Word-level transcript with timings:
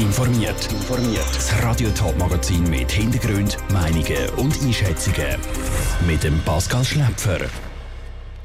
informiert. 0.00 0.68
Das 1.34 1.62
Radio 1.62 1.90
Top 1.90 2.16
Magazin 2.18 2.62
mit 2.70 2.90
Hintergrund, 2.90 3.58
Meinungen 3.72 4.30
und 4.36 4.60
Einschätzungen 4.62 5.36
mit 6.06 6.24
dem 6.24 6.38
Pascal 6.40 6.84
Schläpfer. 6.84 7.38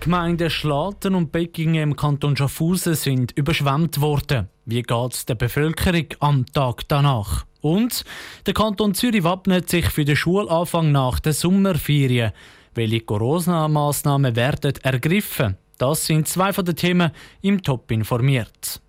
Gemeinden 0.01 0.49
Schlaten 0.49 1.15
und 1.15 1.31
Beckingen 1.31 1.81
im 1.81 1.95
Kanton 1.95 2.35
Schaffhausen 2.35 2.95
sind 2.95 3.31
überschwemmt 3.31 4.01
worden. 4.01 4.49
Wie 4.65 4.81
geht 4.81 5.13
es 5.13 5.25
der 5.25 5.35
Bevölkerung 5.35 6.07
am 6.19 6.45
Tag 6.47 6.87
danach? 6.89 7.45
Und 7.61 8.03
der 8.45 8.53
Kanton 8.53 8.93
Zürich 8.93 9.23
wappnet 9.23 9.69
sich 9.69 9.85
für 9.85 10.05
den 10.05 10.15
Schulanfang 10.15 10.91
nach 10.91 11.19
den 11.19 11.33
Sommerferien. 11.33 12.33
Welche 12.73 13.01
Corona-Massnahmen 13.01 14.35
werden 14.35 14.73
ergriffen? 14.83 15.57
Das 15.77 16.05
sind 16.05 16.27
zwei 16.27 16.51
von 16.51 16.65
den 16.65 16.75
Themen 16.75 17.11
im 17.41 17.61
Top 17.61 17.91
informiert. 17.91 18.81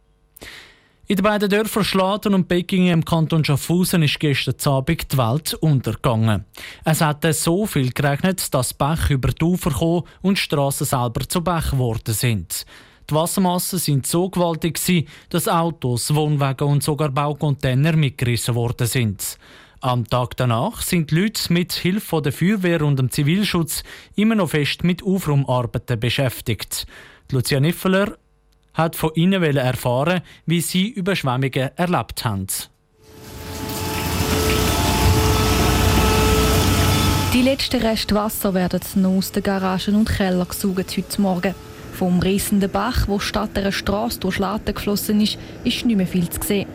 In 1.09 1.15
den 1.15 1.23
beiden 1.23 1.49
Dörfern 1.49 1.85
Schlaten 1.85 2.35
und 2.35 2.49
Beckingen 2.49 2.93
im 2.93 3.05
Kanton 3.05 3.45
Schaffhausen 3.45 4.03
ist 4.03 4.19
gestern 4.19 4.57
Abend 4.65 5.13
die 5.13 5.17
Welt 5.17 5.55
untergegangen. 5.55 6.45
Es 6.85 7.01
hat 7.01 7.25
so 7.33 7.65
viel 7.65 7.93
geregnet, 7.93 8.53
dass 8.53 8.75
Bach 8.75 9.09
über 9.11 9.29
die 9.29 9.45
Ufer 9.45 9.71
kam 9.71 10.03
und 10.23 10.37
die 10.37 10.41
Strassen 10.43 10.85
selber 10.85 11.21
zu 11.29 11.43
Bach 11.43 11.71
geworden 11.71 12.13
sind. 12.13 12.67
Die 13.09 13.15
Wassermassen 13.15 13.79
sind 13.79 14.05
so 14.09 14.29
gewaltig, 14.29 14.81
dass 15.29 15.47
Autos, 15.47 16.13
Wohnwagen 16.13 16.67
und 16.67 16.83
sogar 16.83 17.11
Baucontainer 17.11 17.93
mitgerissen 17.93 18.57
worden 18.57 18.89
sind. 18.89 19.39
Am 19.83 20.09
Tag 20.09 20.37
danach 20.37 20.83
sind 20.83 21.13
die 21.13 21.21
Leute 21.21 21.53
mit 21.53 21.73
Hilfe 21.73 22.21
der 22.21 22.33
Feuerwehr 22.33 22.83
und 22.83 22.99
dem 22.99 23.13
Zivilschutz 23.13 23.85
immer 24.17 24.35
noch 24.35 24.51
fest 24.51 24.83
mit 24.83 25.05
Aufraumarbeiten 25.05 26.01
beschäftigt. 26.01 26.85
Lucia 27.31 27.61
Niffeler 27.61 28.19
hat 28.77 28.95
von 28.95 29.11
ihnen 29.15 29.43
erfahren, 29.43 30.21
wie 30.45 30.61
sie 30.61 30.89
Überschwemmungen 30.89 31.71
erlebt 31.77 32.25
haben. 32.25 32.47
Die 37.33 37.43
letzten 37.43 37.83
Reste 37.83 38.15
Wasser 38.15 38.55
werden 38.55 38.81
noch 38.95 39.19
aus 39.19 39.33
den 39.33 39.43
Garagen 39.43 39.97
und 39.97 40.09
Keller 40.09 40.47
gesaugt 40.47 40.97
heute 40.97 41.21
Morgen. 41.21 41.55
Vom 41.93 42.21
riesenden 42.21 42.71
Bach, 42.71 43.09
wo 43.09 43.19
statt 43.19 43.51
einer 43.57 43.73
Straße 43.73 44.21
durch 44.21 44.37
Schlatten 44.37 44.75
geflossen 44.75 45.21
ist, 45.21 45.39
ist 45.65 45.85
nicht 45.85 45.97
mehr 45.97 46.07
viel 46.07 46.29
zu 46.29 46.41
sehen. 46.43 46.69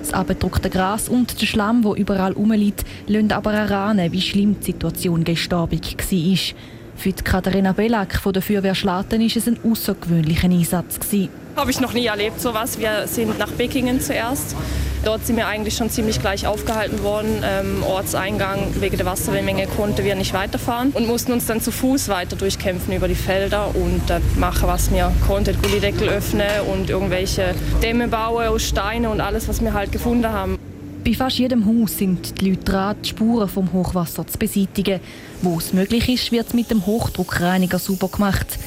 Das 0.00 0.12
abgedruckte 0.12 0.70
Gras 0.70 1.08
und 1.08 1.40
der 1.40 1.46
Schlamm, 1.46 1.82
wo 1.82 1.94
überall 1.94 2.32
rumliegt, 2.32 2.84
lassen 3.06 3.32
aber 3.32 3.52
erahnen, 3.52 4.12
wie 4.12 4.20
schlimm 4.20 4.58
die 4.60 4.66
Situation 4.66 5.24
gestern 5.24 5.60
Abend 5.60 5.84
war. 5.84 6.75
Für 6.96 7.12
die 7.12 7.22
Katharina 7.22 7.72
Bellack 7.72 8.16
von 8.16 8.32
der 8.32 8.42
Feuerwehr 8.42 8.74
Schlatten 8.74 9.20
war 9.20 9.36
es 9.36 9.46
ein 9.46 9.58
außergewöhnlicher 9.62 10.48
Einsatz. 10.48 10.98
Gewesen. 10.98 11.28
Habe 11.54 11.70
ich 11.70 11.80
noch 11.80 11.92
nie 11.92 12.06
erlebt, 12.06 12.40
sowas. 12.40 12.78
Wir 12.78 13.06
sind 13.06 13.38
nach 13.38 13.50
Beckingen 13.50 14.00
zuerst. 14.00 14.56
Dort 15.04 15.24
sind 15.24 15.36
wir 15.36 15.46
eigentlich 15.46 15.76
schon 15.76 15.88
ziemlich 15.88 16.20
gleich 16.20 16.46
aufgehalten 16.46 17.02
worden. 17.02 17.42
Ähm, 17.44 17.82
Ortseingang 17.82 18.74
wegen 18.80 18.96
der 18.96 19.06
Wassermenge 19.06 19.66
konnten 19.68 20.04
wir 20.04 20.14
nicht 20.16 20.34
weiterfahren 20.34 20.90
und 20.90 21.06
mussten 21.06 21.32
uns 21.32 21.46
dann 21.46 21.60
zu 21.60 21.70
Fuß 21.70 22.08
weiter 22.08 22.34
durchkämpfen 22.34 22.94
über 22.94 23.06
die 23.08 23.14
Felder 23.14 23.74
und 23.74 24.10
äh, 24.10 24.20
machen, 24.36 24.66
was 24.66 24.90
wir 24.90 25.12
konnten. 25.26 25.56
Gullideckel 25.62 26.08
öffnen 26.08 26.48
und 26.72 26.90
irgendwelche 26.90 27.54
Dämme 27.82 28.08
bauen 28.08 28.48
aus 28.48 28.64
Steinen 28.64 29.10
und 29.10 29.20
alles, 29.20 29.48
was 29.48 29.62
wir 29.62 29.74
halt 29.74 29.92
gefunden 29.92 30.28
haben. 30.28 30.58
Bei 31.06 31.14
fast 31.14 31.38
jedem 31.38 31.64
Haus 31.64 31.98
sind 31.98 32.40
die 32.40 32.50
Leute 32.50 32.64
dran, 32.64 32.96
die 33.00 33.10
Spuren 33.10 33.48
vom 33.48 33.72
Hochwasser 33.72 34.26
zu 34.26 34.36
beseitigen. 34.38 34.98
Wo 35.40 35.56
es 35.56 35.72
möglich 35.72 36.08
ist, 36.08 36.32
wird 36.32 36.48
es 36.48 36.52
mit 36.52 36.68
dem 36.68 36.84
Hochdruckreiniger 36.84 37.78
super 37.78 38.08
gemacht. 38.08 38.58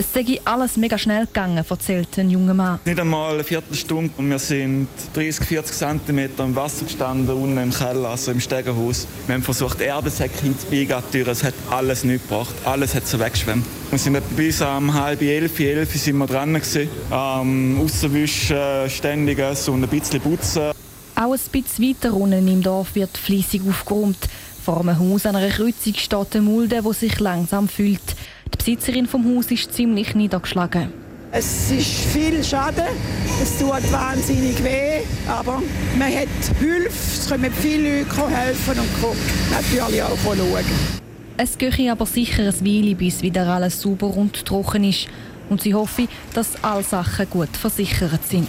Es 0.00 0.12
sei 0.12 0.40
alles 0.44 0.76
mega 0.76 0.96
schnell 0.96 1.26
gegangen, 1.26 1.64
erzählt 1.68 2.16
ein 2.18 2.30
junger 2.30 2.54
Mann. 2.54 2.78
Nicht 2.84 3.00
einmal 3.00 3.34
eine 3.34 3.42
Viertelstunde 3.42 4.12
und 4.16 4.30
wir 4.30 4.38
sind 4.38 4.86
30, 5.14 5.44
40 5.44 5.76
cm 5.76 6.30
im 6.38 6.54
Wasser 6.54 6.84
gestanden, 6.84 7.34
unten 7.34 7.58
im 7.58 7.72
Keller, 7.72 8.10
also 8.10 8.30
im 8.30 8.38
Stegenhaus. 8.38 9.08
Wir 9.26 9.34
haben 9.34 9.42
versucht, 9.42 9.80
Erdesäcke 9.80 10.40
hinzubiegen 10.40 10.96
Es 11.26 11.42
hat 11.42 11.54
alles 11.68 12.04
nicht 12.04 12.28
gebracht. 12.28 12.54
Alles 12.64 12.94
hat 12.94 13.08
so 13.08 13.18
weggeschwemmt. 13.18 13.66
Wir 13.90 13.98
sind 13.98 14.36
bis 14.36 14.62
um 14.62 14.94
halb 14.94 15.20
elf, 15.20 15.58
elf 15.58 15.92
sind 15.92 16.18
wir 16.18 16.28
dran 16.28 16.54
gewesen. 16.54 16.88
Ähm, 17.10 17.80
Aussenwischen, 17.82 18.88
ständiges 18.88 19.68
und 19.68 19.82
ein 19.82 19.88
bisschen 19.88 20.20
putzen. 20.20 20.70
Auch 21.16 21.32
ein 21.32 21.40
bisschen 21.50 21.88
weiter 21.88 22.14
unten 22.14 22.46
im 22.46 22.62
Dorf 22.62 22.94
wird 22.94 23.18
fließig 23.18 23.62
aufgeräumt. 23.68 24.28
Vor 24.64 24.80
einem 24.80 24.96
Haus 24.96 25.26
an 25.26 25.34
einer 25.34 25.48
Kreuzung 25.48 25.94
steht 25.94 26.36
eine 26.36 26.42
Mulde, 26.42 26.82
die 26.86 26.92
sich 26.92 27.18
langsam 27.18 27.68
füllt. 27.68 28.14
Die 28.68 28.74
Besitzerin 28.74 29.06
vom 29.06 29.24
Haus 29.34 29.50
ist 29.50 29.72
ziemlich 29.72 30.14
niedergeschlagen. 30.14 30.92
Es 31.32 31.70
ist 31.70 32.04
viel 32.12 32.44
Schaden, 32.44 32.84
es 33.42 33.58
tut 33.58 33.90
wahnsinnig 33.90 34.62
weh, 34.62 35.00
aber 35.26 35.62
man 35.98 36.12
hat 36.12 36.28
Hilfe, 36.58 36.90
es 36.90 37.30
kommen 37.30 37.50
viele 37.50 38.00
Leute 38.00 38.28
helfen 38.28 38.78
und 38.78 39.50
natürlich 39.50 40.02
auch 40.02 40.18
schauen. 40.22 40.64
Es 41.38 41.56
gehe 41.56 41.90
aber 41.90 42.04
sicher 42.04 42.42
ein 42.42 42.66
Weile, 42.66 42.94
bis 42.94 43.22
wieder 43.22 43.46
alles 43.46 43.80
sauber 43.80 44.14
und 44.14 44.44
trocken 44.44 44.84
ist. 44.84 45.08
Und 45.48 45.62
sie 45.62 45.72
hoffe, 45.72 46.06
dass 46.34 46.62
alle 46.62 46.82
Sachen 46.82 47.30
gut 47.30 47.56
versichert 47.56 48.26
sind. 48.26 48.48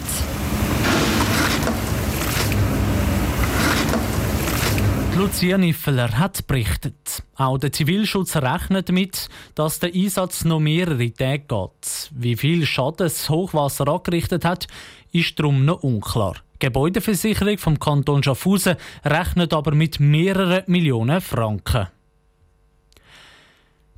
Lucia 5.19 5.57
Niffeler 5.57 6.17
hat 6.17 6.47
berichtet. 6.47 7.23
Auch 7.35 7.57
der 7.57 7.73
Zivilschutz 7.73 8.37
rechnet 8.37 8.87
damit, 8.87 9.27
dass 9.53 9.79
der 9.79 9.93
Einsatz 9.93 10.45
noch 10.45 10.61
mehrere 10.61 11.11
Tage 11.11 11.39
geht. 11.39 12.09
Wie 12.11 12.37
viel 12.37 12.65
Schaden 12.65 12.99
das 12.99 13.29
Hochwasser 13.29 13.89
angerichtet 13.89 14.45
hat, 14.45 14.67
ist 15.11 15.37
darum 15.37 15.65
noch 15.65 15.83
unklar. 15.83 16.35
Die 16.53 16.67
Gebäudeversicherung 16.67 17.57
vom 17.57 17.79
Kanton 17.79 18.23
Schaffhausen 18.23 18.77
rechnet 19.03 19.53
aber 19.53 19.75
mit 19.75 19.99
mehreren 19.99 20.63
Millionen 20.67 21.19
Franken. 21.19 21.89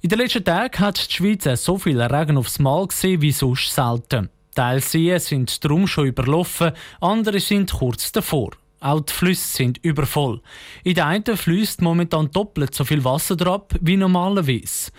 In 0.02 0.10
den 0.10 0.18
letzten 0.18 0.44
Tagen 0.44 0.80
hat 0.80 1.08
die 1.08 1.14
Schweiz 1.14 1.64
so 1.64 1.78
viel 1.78 2.02
Regen 2.02 2.40
aufs 2.40 2.58
Mal 2.58 2.88
gesehen 2.88 3.22
wie 3.22 3.32
sonst 3.32 3.72
selten. 3.72 4.32
Teil 4.56 4.82
Seen 4.82 5.20
sind 5.20 5.64
darum 5.64 5.86
schon 5.86 6.08
überlaufen, 6.08 6.72
andere 7.00 7.40
sind 7.40 7.72
kurz 7.72 8.12
davor. 8.12 8.54
Auch 8.82 9.02
die 9.02 9.14
Flüsse 9.14 9.58
sind 9.58 9.78
übervoll. 9.84 10.42
In 10.84 10.96
den 10.96 11.04
einen 11.04 11.38
fließt 11.38 11.82
momentan 11.82 12.32
doppelt 12.32 12.74
so 12.74 12.84
viel 12.84 13.04
Wasser 13.04 13.36
drauf 13.36 13.68
wie 13.80 13.96
normalerweise. 13.96 14.92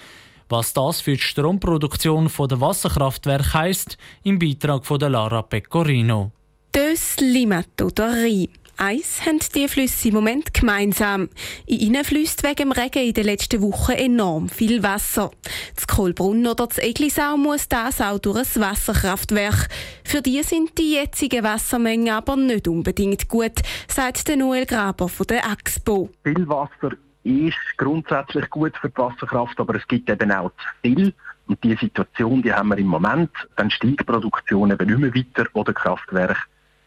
Was 0.49 0.73
das 0.73 1.01
für 1.01 1.17
die 1.17 1.23
Stromproduktion 1.23 2.31
der 2.49 2.61
Wasserkraftwerke 2.61 3.55
heisst, 3.55 3.99
im 4.23 4.39
Beitrag 4.39 4.87
von 4.87 5.01
Lara 5.01 5.43
Pecorino. 5.43 6.31
Das 6.71 7.17
Limato 7.19 7.91
der 7.91 8.07
Rhein. 8.07 8.49
Eins 8.77 9.25
haben 9.27 9.39
die 9.55 9.69
Flüsse 9.69 10.09
im 10.09 10.15
Moment 10.15 10.55
gemeinsam. 10.55 11.29
In 11.67 11.79
ihnen 11.79 12.05
fließt 12.05 12.43
wegen 12.43 12.71
dem 12.71 12.73
Regen 12.73 13.07
in 13.07 13.13
den 13.13 13.25
letzten 13.25 13.63
Wochen 13.63 13.93
enorm 13.93 14.49
viel 14.49 14.83
Wasser. 14.83 15.31
Das 15.75 15.87
Kohlbrunn 15.87 16.47
oder 16.47 16.67
das 16.67 16.79
Eglisau 16.79 17.37
muss 17.37 17.69
das 17.69 18.01
auch 18.01 18.19
durch 18.19 18.57
ein 18.57 18.63
Wasserkraftwerk. 18.63 19.69
Für 20.05 20.23
die 20.23 20.43
sind 20.43 20.79
die 20.79 20.95
jetzigen 20.95 21.45
Wassermengen 21.45 22.11
aber 22.11 22.37
nicht 22.37 22.67
unbedingt 22.67 23.29
gut, 23.29 23.61
sagt 23.89 24.29
der 24.29 24.37
Noel 24.37 24.67
Graber 24.67 25.09
von 25.09 25.27
der 25.27 25.47
AXPO. 25.49 26.11
Viel 26.25 26.49
Wasser 26.49 26.97
ist 27.25 27.57
grundsätzlich 27.77 28.49
gut 28.51 28.77
für 28.79 28.89
die 28.89 28.97
Wasserkraft, 28.97 29.61
aber 29.61 29.77
es 29.77 29.87
gibt 29.87 30.11
eben 30.11 30.33
auch 30.33 30.51
zu 30.51 30.67
viel. 30.83 31.15
Und 31.47 31.63
diese 31.63 31.79
Situation, 31.79 32.43
die 32.43 32.53
haben 32.53 32.69
wir 32.69 32.79
im 32.79 32.87
Moment. 32.87 33.31
Dann 33.57 33.71
steigt 33.71 34.01
die 34.01 34.05
Produktion 34.05 34.71
eben 34.71 34.89
nicht 34.89 34.99
mehr 34.99 35.15
weiter 35.15 35.51
oder 35.55 35.73
Kraftwerke 35.73 36.37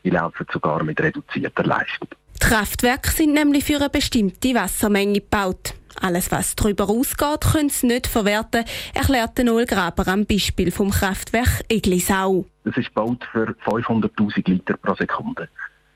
die 0.06 0.12
laufen 0.12 0.46
sogar 0.54 0.84
mit 0.84 1.02
reduzierter 1.02 1.64
Leistung. 1.64 2.08
Die 2.36 2.48
Kraftwerke 2.48 3.10
sind 3.10 3.34
nämlich 3.34 3.66
für 3.66 3.78
eine 3.78 3.90
bestimmte 3.90 4.54
Wassermenge 4.54 5.20
gebaut. 5.20 5.74
Alles, 6.02 6.32
was 6.32 6.56
darüber 6.56 6.90
ausgeht, 6.90 7.42
können 7.54 7.70
sie 7.70 7.88
nicht 7.88 8.08
verwerten, 8.08 8.66
erklärt 8.94 9.38
Noel 9.40 9.66
Graber 9.66 10.08
am 10.10 10.26
Beispiel 10.26 10.72
vom 10.72 10.92
Kraftwerk 10.92 11.64
Eglisau. 11.70 12.46
Das 12.66 12.78
ist 12.78 12.94
gebaut 12.94 13.26
für 13.32 13.56
500.000 13.66 14.50
Liter 14.50 14.78
pro 14.78 14.94
Sekunde. 14.96 15.48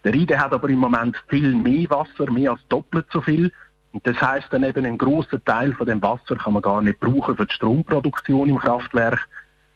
Der 0.04 0.14
Rhein 0.14 0.40
hat 0.40 0.54
aber 0.54 0.70
im 0.70 0.80
Moment 0.80 1.18
viel 1.28 1.54
mehr 1.54 1.90
Wasser, 1.90 2.32
mehr 2.32 2.52
als 2.52 2.62
doppelt 2.70 3.08
so 3.12 3.22
viel. 3.22 3.52
Und 3.92 4.08
das 4.08 4.20
heißt 4.22 4.48
dann 4.52 4.64
eben, 4.64 4.86
einen 4.86 4.98
grossen 4.98 5.44
Teil 5.44 5.74
von 5.74 5.86
dem 5.86 6.02
Wasser 6.02 6.36
kann 6.38 6.54
man 6.54 6.62
gar 6.62 6.82
nicht 6.82 7.00
brauchen 7.00 7.36
für 7.36 7.46
die 7.46 7.54
Stromproduktion 7.54 8.50
im 8.50 8.60
Kraftwerk. 8.60 9.28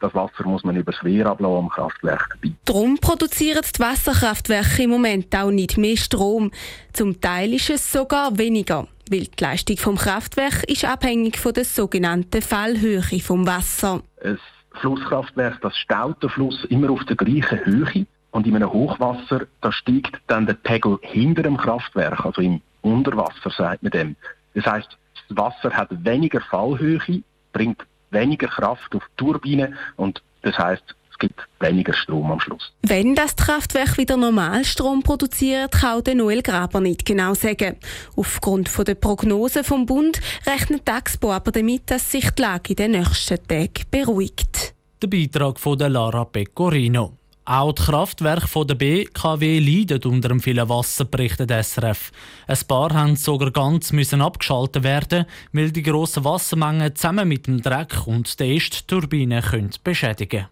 Das 0.03 0.13
Wasser 0.13 0.45
muss 0.45 0.65
man 0.65 0.75
übers 0.75 1.01
Wehr 1.01 1.25
ablassen 1.27 1.59
am 1.59 1.69
Kraftwerk 1.69 2.27
dabei. 2.31 2.53
Darum 2.65 2.97
produzieren 2.97 3.63
die 3.73 3.79
Wasserkraftwerke 3.79 4.83
im 4.83 4.89
Moment 4.89 5.33
auch 5.33 5.49
nicht 5.49 5.77
mehr 5.77 5.95
Strom. 5.95 6.51
Zum 6.91 7.21
Teil 7.21 7.53
ist 7.53 7.69
es 7.69 7.89
sogar 7.89 8.37
weniger. 8.37 8.89
Weil 9.09 9.27
die 9.27 9.41
Leistung 9.41 9.77
vom 9.77 9.95
Kraftwerk 9.95 10.65
ist 10.65 10.83
abhängig 10.83 11.37
von 11.37 11.53
der 11.53 11.63
sogenannten 11.63 12.41
Fallhöhe 12.41 13.01
vom 13.21 13.47
Wasser. 13.47 14.01
Ein 14.21 14.37
Flusskraftwerk, 14.73 15.61
das 15.61 15.77
staut 15.77 16.21
den 16.21 16.29
Fluss 16.29 16.65
immer 16.65 16.89
auf 16.89 17.05
der 17.05 17.15
gleichen 17.15 17.65
Höhe. 17.65 18.05
Und 18.31 18.45
in 18.45 18.57
einem 18.57 18.73
Hochwasser, 18.73 19.47
da 19.61 19.71
steigt 19.71 20.19
dann 20.27 20.45
der 20.45 20.55
Pegel 20.55 20.99
hinter 21.01 21.43
dem 21.43 21.55
Kraftwerk, 21.55 22.25
also 22.25 22.41
im 22.41 22.59
Unterwasser, 22.81 23.51
sagt 23.51 23.83
man 23.83 23.91
dem. 23.93 24.15
Das 24.53 24.65
heißt, 24.65 24.97
das 25.29 25.37
Wasser 25.37 25.71
hat 25.71 25.87
weniger 26.03 26.41
Fallhöhe, 26.41 27.23
bringt 27.53 27.85
weniger 28.13 28.47
Kraft 28.47 28.95
auf 28.95 29.03
die 29.03 29.17
Turbine 29.17 29.73
und 29.97 30.21
das 30.41 30.57
heißt, 30.57 30.83
Es 31.13 31.19
gibt 31.19 31.47
weniger 31.59 31.93
Strom 31.93 32.31
am 32.31 32.39
Schluss. 32.39 32.73
Wenn 32.81 33.13
das 33.13 33.35
Kraftwerk 33.35 33.97
wieder 33.99 34.17
normal 34.17 34.65
Strom 34.65 35.03
produziert, 35.03 35.71
kann 35.71 36.03
der 36.03 36.15
Noel 36.15 36.41
Graber 36.41 36.81
nicht 36.81 37.05
genau 37.05 37.35
sagen. 37.35 37.77
Aufgrund 38.15 38.75
der 38.87 38.95
Prognose 38.95 39.63
vom 39.63 39.85
Bund 39.85 40.19
rechnet 40.47 40.87
Taxpo 40.87 41.31
aber 41.31 41.51
damit, 41.51 41.83
dass 41.91 42.11
sich 42.11 42.31
die 42.31 42.41
Lage 42.41 42.71
in 42.71 42.75
den 42.77 42.91
nächsten 42.91 43.47
Tagen 43.47 43.85
beruhigt. 43.91 44.73
Der 45.03 45.07
Beitrag 45.07 45.59
von 45.59 45.77
Lara 45.77 46.25
Pecorino. 46.25 47.13
Auch 47.45 47.73
die 47.73 47.81
Kraftwerke 47.81 48.65
der 48.65 48.75
BKW 48.75 49.59
leiden 49.59 50.01
unter 50.05 50.29
dem 50.29 50.39
vielen 50.39 50.69
Wasser, 50.69 51.03
berichtet 51.03 51.51
SRF. 51.51 52.13
Ein 52.47 52.57
paar 52.69 52.93
haben 52.93 53.17
sogar 53.17 53.51
ganz 53.51 53.91
müssen 53.91 54.21
abgeschaltet 54.21 54.83
werden, 54.83 55.25
weil 55.51 55.71
die 55.71 55.83
grossen 55.83 56.23
Wassermengen 56.23 56.95
zusammen 56.95 57.27
mit 57.27 57.47
dem 57.47 57.61
Dreck 57.61 58.07
und 58.07 58.39
der 58.39 58.47
Estturbine 58.47 59.43
beschädigen 59.83 60.29
können. 60.29 60.47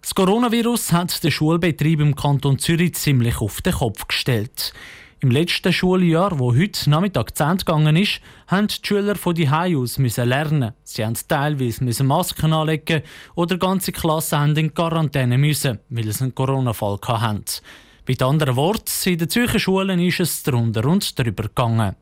Das 0.00 0.14
Coronavirus 0.14 0.92
hat 0.92 1.22
den 1.22 1.30
Schulbetrieb 1.30 2.00
im 2.00 2.16
Kanton 2.16 2.58
Zürich 2.58 2.94
ziemlich 2.94 3.42
auf 3.42 3.60
den 3.60 3.74
Kopf 3.74 4.08
gestellt. 4.08 4.72
Im 5.22 5.30
letzten 5.30 5.72
Schuljahr, 5.72 6.36
wo 6.40 6.52
heute 6.52 6.90
Nachmittag 6.90 7.36
zu 7.36 7.44
Ende 7.44 7.64
gegangen 7.64 7.94
ist, 7.94 8.20
haben 8.48 8.66
die 8.66 8.74
Schüler 8.82 9.14
von 9.14 9.36
die 9.36 9.48
aus 9.48 9.98
müssen 9.98 10.28
lernen. 10.28 10.72
Sie 10.82 11.06
mussten 11.06 11.28
teilweise 11.28 11.84
müssen 11.84 12.08
Masken 12.08 12.52
anlegen 12.52 13.02
oder 13.36 13.56
ganze 13.56 13.92
Klassen 13.92 14.40
haben 14.40 14.56
in 14.56 14.74
Quarantäne 14.74 15.38
müssen, 15.38 15.78
weil 15.90 16.12
sie 16.12 16.24
einen 16.24 16.34
Corona-Fall 16.34 16.98
hatten. 17.06 17.44
Mit 18.08 18.20
anderen 18.20 18.56
Worten, 18.56 18.90
in 19.04 19.18
den 19.18 19.30
Zürcher 19.30 19.60
Schulen 19.60 20.00
ist 20.00 20.18
es 20.18 20.42
drunter 20.42 20.84
und 20.86 21.16
drüber 21.16 21.44
gegangen. 21.44 21.94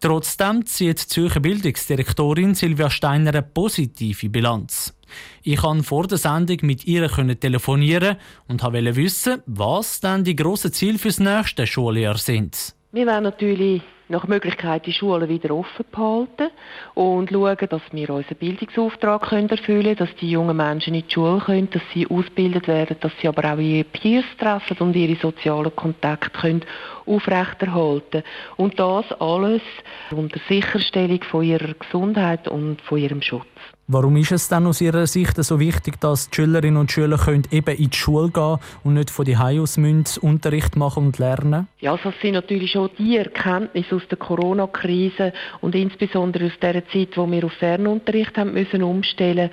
Trotzdem 0.00 0.64
zieht 0.64 1.02
die 1.02 1.06
Zürcher 1.06 1.40
Bildungsdirektorin 1.40 2.54
Silvia 2.54 2.88
Steiner 2.88 3.28
eine 3.34 3.42
positive 3.42 4.30
Bilanz. 4.30 4.94
Ich 5.42 5.56
konnte 5.56 5.84
vor 5.84 6.06
der 6.06 6.18
Sendung 6.18 6.58
mit 6.62 6.86
ihr 6.86 7.08
telefonieren 7.08 8.16
und 8.48 8.62
wollte 8.62 8.96
wissen, 8.96 9.42
was 9.46 10.00
denn 10.00 10.24
die 10.24 10.36
grossen 10.36 10.72
Ziele 10.72 10.98
fürs 10.98 11.20
nächste 11.20 11.66
Schuljahr 11.66 12.18
sind. 12.18 12.74
Wir 12.92 13.06
werden 13.06 13.24
natürlich 13.24 13.82
nach 14.08 14.26
Möglichkeit 14.26 14.86
die 14.86 14.92
Schulen 14.92 15.28
wieder 15.28 15.54
offen 15.54 15.84
behalten 15.90 16.50
und 16.94 17.30
schauen, 17.30 17.56
dass 17.68 17.82
wir 17.90 18.10
unseren 18.10 18.36
Bildungsauftrag 18.38 19.32
erfüllen 19.32 19.48
können, 19.48 19.96
dass 19.96 20.14
die 20.20 20.30
jungen 20.30 20.56
Menschen 20.56 20.94
in 20.94 21.02
die 21.06 21.12
Schule 21.12 21.40
können, 21.40 21.70
dass 21.70 21.82
sie 21.92 22.06
ausgebildet 22.06 22.68
werden, 22.68 22.96
dass 23.00 23.12
sie 23.20 23.28
aber 23.28 23.52
auch 23.52 23.58
ihre 23.58 23.84
Peers 23.84 24.24
treffen 24.38 24.76
und 24.78 24.96
ihre 24.96 25.20
sozialen 25.20 25.74
Kontakte 25.74 26.30
können 26.30 26.62
aufrechterhalten 27.06 28.22
Und 28.56 28.78
das 28.78 29.04
alles 29.20 29.62
unter 30.10 30.40
Sicherstellung 30.48 31.22
von 31.30 31.44
ihrer 31.44 31.74
Gesundheit 31.74 32.48
und 32.48 32.80
von 32.82 32.98
ihrem 32.98 33.22
Schutz. 33.22 33.46
Warum 33.86 34.16
ist 34.16 34.32
es 34.32 34.48
dann 34.48 34.66
aus 34.66 34.80
Ihrer 34.80 35.06
Sicht 35.06 35.36
so 35.36 35.60
wichtig, 35.60 36.00
dass 36.00 36.30
die 36.30 36.36
Schülerinnen 36.36 36.78
und 36.78 36.90
Schüler 36.90 37.18
können 37.18 37.42
eben 37.50 37.76
in 37.76 37.90
die 37.90 37.96
Schule 37.96 38.30
gehen 38.30 38.56
und 38.82 38.94
nicht 38.94 39.10
von 39.10 39.26
die 39.26 39.36
aus 39.36 39.76
Unterricht 39.76 40.74
machen 40.74 41.04
und 41.04 41.18
lernen? 41.18 41.68
Ja, 41.80 41.92
also 41.92 42.08
das 42.08 42.18
sind 42.22 42.32
natürlich 42.32 42.72
schon 42.72 42.88
die 42.96 43.18
Erkenntnisse 43.18 43.96
aus 43.96 44.08
der 44.08 44.16
Corona-Krise 44.16 45.34
und 45.60 45.74
insbesondere 45.74 46.46
aus 46.46 46.58
der 46.62 46.88
Zeit, 46.88 47.10
wo 47.16 47.30
wir 47.30 47.44
auf 47.44 47.52
Fernunterricht 47.52 48.38
haben 48.38 48.54
müssen 48.54 48.82
umstellen. 48.82 49.50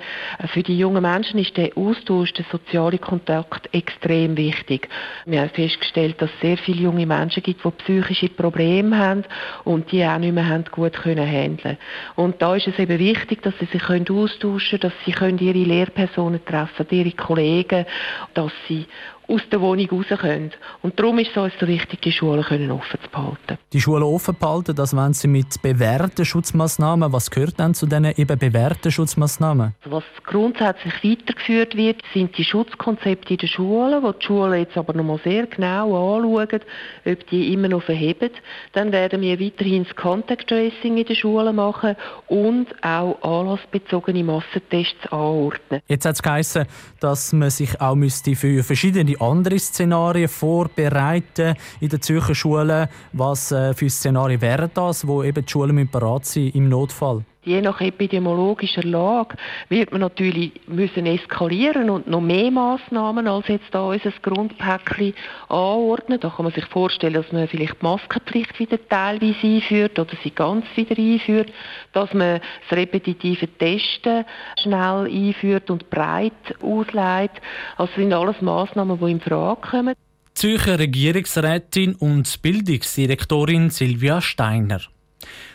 Für 0.54 0.62
die 0.62 0.78
jungen 0.78 1.02
Menschen 1.02 1.38
ist 1.38 1.54
der 1.58 1.76
Austausch, 1.76 2.32
der 2.32 2.46
soziale 2.50 2.96
Kontakt 2.96 3.68
extrem 3.74 4.38
wichtig. 4.38 4.88
Wir 5.26 5.42
haben 5.42 5.50
festgestellt, 5.50 6.22
dass 6.22 6.30
es 6.30 6.40
sehr 6.40 6.56
viele 6.56 6.80
junge 6.80 7.04
Menschen 7.04 7.41
gibt, 7.42 7.64
die 7.64 7.70
psychische 7.70 8.28
Probleme 8.28 8.96
haben 8.96 9.24
und 9.64 9.90
die 9.92 10.04
auch 10.04 10.18
nicht 10.18 10.34
mehr 10.34 10.48
haben 10.48 10.64
gut 10.70 10.94
können 10.94 11.26
handeln. 11.26 11.78
Und 12.14 12.40
da 12.40 12.54
ist 12.54 12.68
es 12.68 12.78
eben 12.78 12.98
wichtig, 12.98 13.42
dass 13.42 13.54
sie 13.58 13.66
sich 13.66 13.82
können 13.82 14.06
austauschen, 14.10 14.80
dass 14.80 14.92
sie 15.04 15.12
können 15.12 15.38
ihre 15.38 15.58
Lehrpersonen 15.58 16.44
treffen, 16.44 16.86
ihre 16.90 17.12
Kollegen, 17.12 17.86
dass 18.34 18.52
sie 18.68 18.86
aus 19.28 19.40
der 19.50 19.60
Wohnung 19.60 19.88
raus 19.90 20.06
können. 20.20 20.50
Und 20.82 20.98
darum 20.98 21.18
ist 21.18 21.30
es 21.30 21.36
uns 21.36 21.52
so 21.60 21.66
wichtig, 21.66 22.02
die 22.02 22.12
Schulen 22.12 22.42
können 22.42 22.70
offen 22.70 22.98
zu 23.02 23.10
behalten. 23.10 23.58
Die 23.72 23.80
Schulen 23.80 24.02
offen 24.02 24.36
behalten, 24.38 24.74
das 24.74 24.94
wollen 24.94 25.14
Sie 25.14 25.28
mit 25.28 25.62
bewährten 25.62 26.24
Schutzmaßnahmen. 26.24 27.12
Was 27.12 27.30
gehört 27.30 27.58
denn 27.58 27.74
zu 27.74 27.86
diesen 27.86 28.04
eben 28.16 28.38
bewährten 28.38 28.90
Schutzmaßnahmen? 28.90 29.74
Was 29.84 30.04
grundsätzlich 30.24 30.94
weitergeführt 31.02 31.76
wird, 31.76 32.02
sind 32.12 32.36
die 32.36 32.44
Schutzkonzepte 32.44 33.34
in 33.34 33.38
den 33.38 33.48
Schulen, 33.48 34.02
wo 34.02 34.12
die 34.12 34.26
Schulen 34.26 34.60
jetzt 34.60 34.76
aber 34.76 34.92
noch 34.92 35.04
mal 35.04 35.20
sehr 35.24 35.46
genau 35.46 36.16
anschauen, 36.16 36.60
ob 37.04 37.26
die 37.28 37.52
immer 37.52 37.68
noch 37.68 37.82
verheben. 37.82 38.30
Dann 38.72 38.92
werden 38.92 39.20
wir 39.22 39.40
weiterhin 39.40 39.84
das 39.84 39.94
Contact 39.96 40.48
Tracing 40.48 40.98
in 40.98 41.06
den 41.06 41.16
Schulen 41.16 41.56
machen 41.56 41.96
und 42.28 42.66
auch 42.82 43.22
anlassbezogene 43.22 44.24
Massentests 44.24 45.06
anordnen. 45.10 45.80
Jetzt 45.86 46.04
hat 46.04 46.16
es 46.16 46.22
geheißen, 46.22 46.66
dass 47.00 47.32
man 47.32 47.50
sich 47.50 47.80
auch 47.80 47.94
müsste 47.94 48.34
für 48.34 48.62
verschiedene 48.62 49.11
andere 49.20 49.58
Szenarien 49.58 50.28
vorbereiten 50.28 51.54
in 51.80 51.88
den 51.88 52.00
Zürcher 52.02 52.34
Schulen? 52.34 52.88
Was 53.12 53.52
äh, 53.52 53.74
für 53.74 53.90
Szenarien 53.90 54.40
wären 54.40 54.70
das, 54.74 55.06
wo 55.06 55.22
eben 55.22 55.44
die 55.44 55.50
Schulen 55.50 55.88
bereit 55.90 56.26
sind 56.26 56.54
im 56.54 56.68
Notfall? 56.68 57.24
Je 57.44 57.60
nach 57.60 57.80
epidemiologischer 57.80 58.84
Lage 58.84 59.34
wird 59.68 59.90
man 59.90 60.00
natürlich 60.00 60.52
müssen 60.68 61.06
eskalieren 61.06 61.90
und 61.90 62.06
noch 62.06 62.20
mehr 62.20 62.52
Massnahmen 62.52 63.26
als 63.26 63.48
jetzt 63.48 63.66
da 63.72 63.82
unser 63.88 64.12
Grundpäckchen 64.22 65.12
anordnen. 65.48 66.20
Da 66.20 66.30
kann 66.30 66.44
man 66.44 66.54
sich 66.54 66.64
vorstellen, 66.66 67.14
dass 67.14 67.32
man 67.32 67.48
vielleicht 67.48 67.80
die 67.80 67.84
Maskenpflicht 67.84 68.60
wieder 68.60 68.78
teilweise 68.88 69.44
einführt 69.44 69.98
oder 69.98 70.12
sie 70.22 70.30
ganz 70.30 70.66
wieder 70.76 70.96
einführt, 70.96 71.52
dass 71.92 72.14
man 72.14 72.40
das 72.68 72.78
repetitive 72.78 73.48
Testen 73.58 74.24
schnell 74.62 75.10
einführt 75.10 75.68
und 75.68 75.90
breit 75.90 76.32
ausleitet. 76.62 77.42
Also 77.76 77.92
sind 77.96 78.12
alles 78.12 78.40
Massnahmen, 78.40 79.00
die 79.00 79.10
in 79.10 79.20
Frage 79.20 79.60
kommen. 79.68 79.94
Zürcher 80.34 80.78
Regierungsrätin 80.78 81.96
und 81.96 82.40
Bildungsdirektorin 82.40 83.70
Silvia 83.70 84.20
Steiner. 84.20 84.91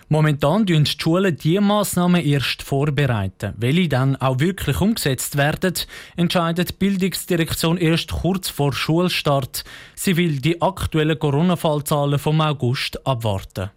Momentan 0.10 0.66
tun 0.66 0.86
die 0.86 1.00
Schulen 1.00 1.36
diese 1.36 1.60
Massnahmen 1.60 2.24
erst 2.24 2.64
vorbereiten. 2.64 3.54
Welche 3.58 3.90
dann 3.90 4.16
auch 4.16 4.40
wirklich 4.40 4.80
umgesetzt 4.80 5.38
werden, 5.38 5.74
entscheidet 6.16 6.70
die 6.70 6.74
Bildungsdirektion 6.74 7.78
erst 7.78 8.12
kurz 8.12 8.50
vor 8.50 8.72
Schulstart. 8.72 9.66
Sie 9.96 10.16
will 10.16 10.40
die 10.40 10.62
aktuellen 10.62 11.20
Corona-Fallzahlen 11.20 12.20
vom 12.20 12.40
August 12.40 13.06
abwarten. 13.06 13.70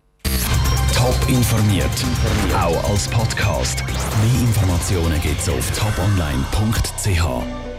Top 0.95 1.29
informiert, 1.29 1.91
auch 2.55 2.91
als 2.91 3.09
Podcast. 3.09 3.83
Mehr 3.87 4.43
Informationen 4.43 5.21
gibt 5.23 5.41
es 5.41 5.49
auf 5.49 5.71
toponline.ch. 5.71 7.70